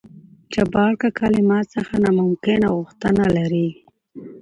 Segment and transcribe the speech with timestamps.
[0.53, 3.67] جبار کاکا له ما څخه نامکنه غوښتنه لري.